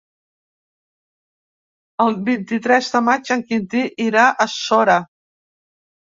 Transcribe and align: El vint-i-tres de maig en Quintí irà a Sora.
El 2.05 2.17
vint-i-tres 2.31 2.89
de 2.95 3.03
maig 3.09 3.31
en 3.37 3.45
Quintí 3.53 3.85
irà 4.09 4.27
a 4.31 4.51
Sora. 4.57 4.99